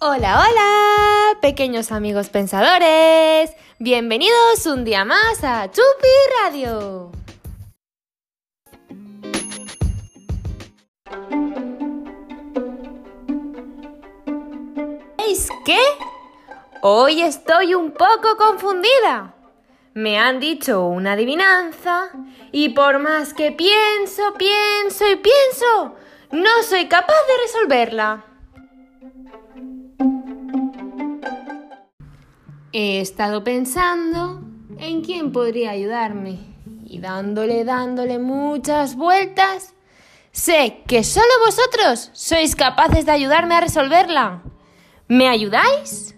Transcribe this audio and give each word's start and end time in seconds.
Hola, 0.00 0.46
hola, 0.46 1.40
pequeños 1.40 1.90
amigos 1.90 2.28
pensadores. 2.28 3.50
Bienvenidos 3.80 4.64
un 4.66 4.84
día 4.84 5.04
más 5.04 5.42
a 5.42 5.68
Chupi 5.72 6.08
Radio. 6.40 7.10
¿Veis 15.16 15.48
qué? 15.64 15.80
Hoy 16.82 17.22
estoy 17.22 17.74
un 17.74 17.90
poco 17.90 18.36
confundida. 18.36 19.34
Me 19.94 20.16
han 20.16 20.38
dicho 20.38 20.86
una 20.86 21.14
adivinanza 21.14 22.10
y 22.52 22.68
por 22.68 23.00
más 23.00 23.34
que 23.34 23.50
pienso, 23.50 24.22
pienso 24.38 25.10
y 25.10 25.16
pienso, 25.16 25.96
no 26.30 26.62
soy 26.62 26.86
capaz 26.86 27.20
de 27.26 27.42
resolverla. 27.42 28.24
He 32.70 33.00
estado 33.00 33.44
pensando 33.44 34.42
en 34.78 35.02
quién 35.02 35.32
podría 35.32 35.70
ayudarme 35.70 36.38
y 36.84 36.98
dándole, 36.98 37.64
dándole 37.64 38.18
muchas 38.18 38.94
vueltas, 38.94 39.74
sé 40.32 40.82
que 40.86 41.02
solo 41.02 41.26
vosotros 41.46 42.10
sois 42.12 42.54
capaces 42.54 43.06
de 43.06 43.12
ayudarme 43.12 43.54
a 43.54 43.60
resolverla. 43.60 44.42
¿Me 45.08 45.28
ayudáis? 45.28 46.14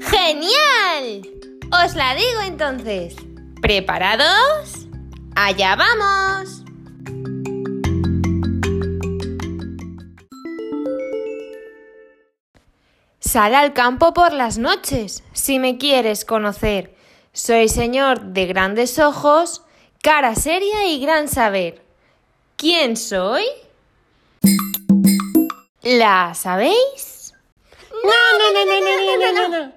¡Genial! 0.00 1.22
Os 1.82 1.94
la 1.94 2.14
digo 2.14 2.42
entonces. 2.44 3.16
¿Preparados? 3.60 4.86
¡Allá 5.34 5.76
vamos! 5.76 6.62
Sal 13.18 13.54
al 13.54 13.72
campo 13.72 14.14
por 14.14 14.32
las 14.32 14.56
noches, 14.56 15.24
si 15.32 15.58
me 15.58 15.78
quieres 15.78 16.24
conocer. 16.24 16.94
Soy 17.32 17.68
señor 17.68 18.20
de 18.22 18.46
grandes 18.46 18.98
ojos, 18.98 19.62
cara 20.02 20.34
seria 20.34 20.86
y 20.86 21.00
gran 21.00 21.28
saber. 21.28 21.82
¿Quién 22.56 22.96
soy? 22.96 23.44
¿La 25.82 26.34
sabéis? 26.34 27.34
No, 27.90 28.10
no, 28.38 28.52
no, 28.52 28.64
no, 28.64 28.80
no, 28.80 28.92
no, 29.18 29.32
no, 29.32 29.48
no. 29.48 29.72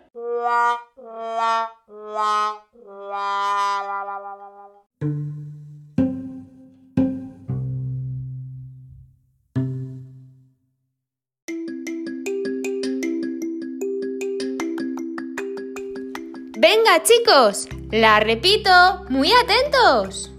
Venga 16.62 17.02
chicos, 17.04 17.70
la 17.90 18.20
repito, 18.20 19.06
muy 19.08 19.32
atentos. 19.32 20.30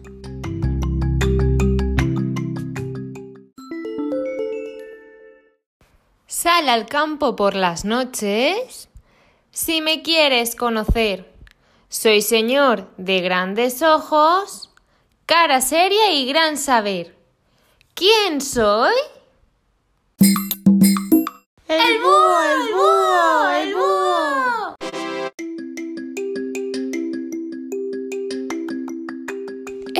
Sal 6.26 6.68
al 6.68 6.84
campo 6.84 7.36
por 7.36 7.54
las 7.54 7.86
noches 7.86 8.90
si 9.50 9.80
me 9.80 10.02
quieres 10.02 10.56
conocer. 10.56 11.32
Soy 11.88 12.20
señor 12.20 12.90
de 12.98 13.22
grandes 13.22 13.80
ojos, 13.80 14.68
cara 15.24 15.62
seria 15.62 16.12
y 16.12 16.26
gran 16.26 16.58
saber. 16.58 17.16
¿Quién 17.94 18.42
soy? 18.42 18.92
El 21.66 21.98
búho, 22.02 22.42
el 22.42 22.74
búho, 22.74 22.99